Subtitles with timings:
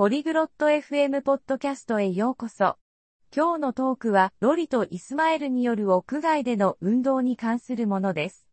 [0.00, 2.78] ポリグロット FM ポッドキャストへようこそ。
[3.36, 8.48] 今日のトークは、ロリとイスマエルによる屋外での運動に関するものです。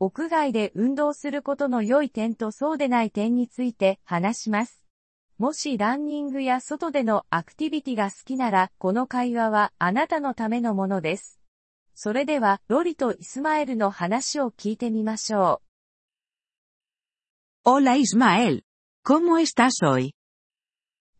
[0.00, 4.82] 屋外で運動することの良い点とそうでない点について話します。
[5.38, 11.38] もしランニングや外でのアクティビティが好きなら、この会話はあなたのためのものです。
[11.94, 15.62] それでは、ロリとイスマエルの話を聞いてみましょ
[17.64, 17.70] う。
[17.70, 18.62] Hola Ismael.
[19.04, 20.17] ¿Cómo estás hoy?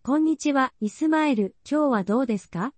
[0.07, 1.55] こんにちは、イスマエル。
[1.69, 2.73] 今日はどうですか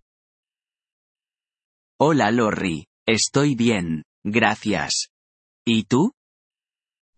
[1.99, 2.85] Hola Lorri.
[3.07, 5.09] Estoy bien, gracias.
[5.65, 6.11] ¿Y tú?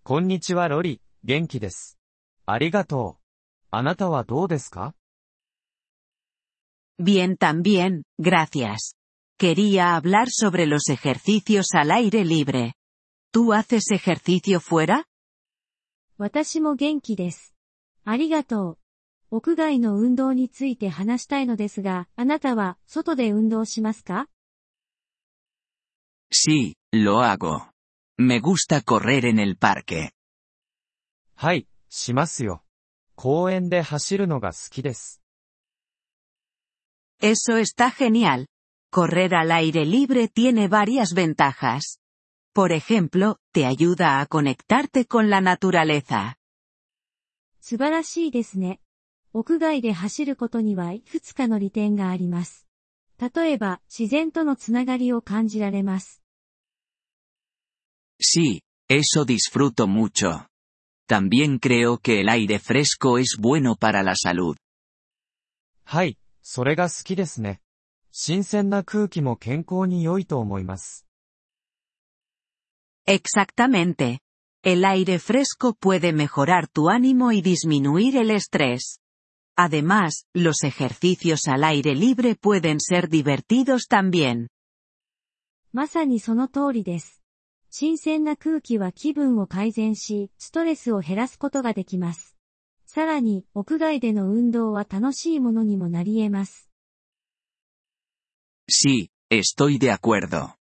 [0.03, 1.97] こんにちはロリ、元気です。
[2.45, 3.21] ありがとう。
[3.71, 4.93] あなたはどうですか
[6.97, 8.95] Bien también, gracias.
[9.37, 12.75] Quería hablar sobre los ejercicios al aire libre.
[13.33, 15.03] ¿Tú haces ejercicio fuera?
[16.17, 17.53] 私も元気です。
[18.05, 18.77] ありがとう。
[19.34, 24.28] 屋外の運動について話したいのですが、あなたは外で運動しますか
[26.30, 27.62] Sí, lo hago.
[28.18, 30.10] Me gusta correr en el parque.
[31.34, 32.62] はい、しますよ。
[33.16, 35.22] 公園で走るのが好きです。
[37.22, 38.48] Eso está genial.
[38.92, 42.00] Correr al aire libre tiene varias ventajas.
[42.52, 46.36] Por ejemplo, te ayuda a conectarte con la naturaleza.
[47.62, 48.82] 素晴らしいですね。
[49.34, 52.66] 屋外で走ることにはいくつかの利点があります。
[53.18, 56.22] 例えば、自然とのつながりを感じられます。
[58.20, 60.46] Sí, eso disfruto mucho.
[61.08, 64.56] También creo que el aire fresco es bueno para la salud.
[65.84, 67.60] はい、それが好きですね。
[68.12, 71.06] 新鮮な空気も健康に良いと思います。
[73.06, 74.18] Exactamente.
[74.62, 79.01] El aire fresco puede mejorar tu ánimo y disminuir el estrés.
[79.56, 84.48] Además, los ejercicios al aire libre pueden ser divertidos también.
[85.72, 87.22] まさにその通りです。
[87.70, 92.36] 新鮮な空気は気分を改善し、ストレスを減らすことができます。
[92.84, 96.68] さらに、屋外での運動は楽しいものにもなり得ます。
[98.68, 100.56] Sí, estoy de acuerdo.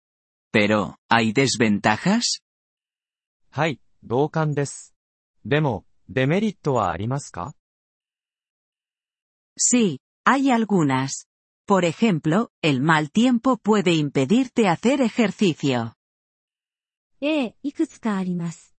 [0.53, 2.43] Pero, ¿hay desventajas?
[3.51, 4.95] はい、同感です。
[5.45, 7.55] でも、デメリットはありますか
[9.58, 11.28] Sí, hay algunas.
[11.66, 15.94] Por ejemplo, el mal tiempo puede impedirte hacer ejercicio.
[17.22, 18.76] ええ、いくつかあります。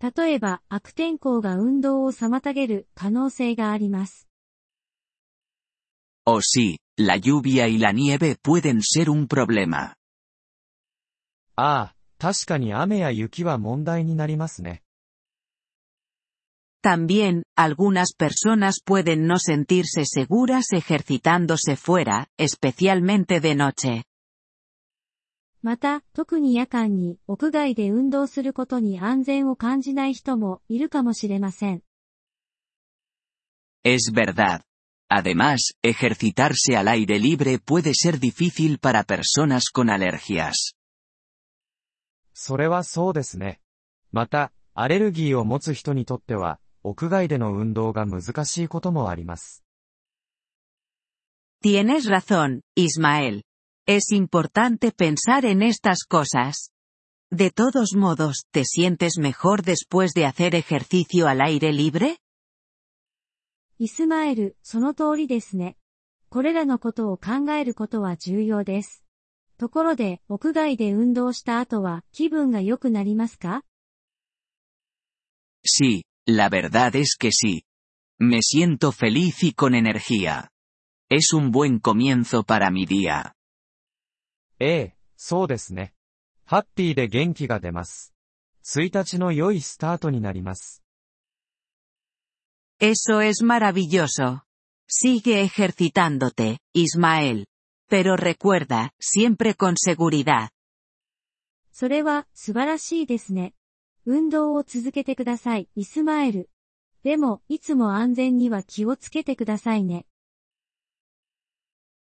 [0.00, 4.28] 例えば、悪天候が運動を妨げる可能性があります。
[6.26, 9.94] O sí, la lluvia y la nieve pueden ser un problema.
[11.54, 14.82] ああ、確かに雨や雪は問題になりますね。
[16.82, 24.04] También, algunas personas pueden no sentirse seguras ejercitándose fuera, especialmente de noche.
[25.62, 31.82] また、特に夜間に屋外で運動することに安全を感じない人もいるかもしれません。
[33.84, 34.62] Es verdad.
[35.08, 40.76] Además, ejercitarse al aire libre puede ser difícil para personas con alergias.
[42.32, 43.60] それはそうですね。
[44.12, 49.63] また、アレルギーを持つ人にとっては、 屋外での運動が難しいこともあります。
[51.63, 53.43] Tienes razón, Ismael.
[53.87, 56.71] Es importante pensar en estas cosas.
[57.31, 62.17] De todos modos, ¿te sientes mejor después de hacer ejercicio al aire libre?
[63.77, 65.75] イスマエル、その通りですね。
[66.29, 69.03] これらのことを考えることは重要です。
[69.57, 73.63] ところで、屋外で運動した後は気分が良くなりますか
[75.63, 77.64] Sí, la verdad es que sí.
[78.18, 80.50] Me siento feliz y con energía.
[81.08, 83.34] Es un buen comienzo para mi día.
[84.58, 85.92] ええ、そうですね。
[86.44, 88.14] ハッピーで元気が出ます。
[88.64, 90.82] 1日の良いスタートになります。
[92.80, 94.44] Eso es maravilloso.
[94.88, 97.46] Sigue ejercitándote, Ismael.
[97.88, 100.50] Pero recuerda, siempre con seguridad.
[101.72, 103.52] それは素晴らしいですね。
[104.05, 106.49] 運動を続けてください、イスマエル。
[107.03, 110.05] でも、いつも安全には気をつけてくださいね。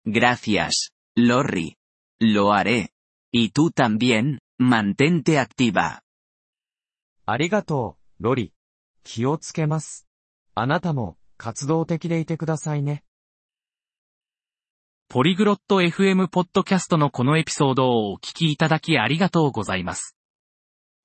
[0.05, 1.75] Gracias, Lorry.
[2.21, 2.89] Lo haré.
[3.33, 6.01] Y tú también, mantente activa.
[7.25, 8.53] ありがとう、ロリ。
[9.03, 10.07] 気をつけます。
[10.55, 13.03] あなたも、活動的でいてくださいね。
[15.09, 20.15] ポリグロット FM ポッドキャストのこのエピソードをお聞きいただきありがとうございます。